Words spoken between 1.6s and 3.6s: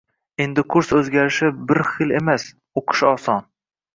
bir xil emas, o'qish oson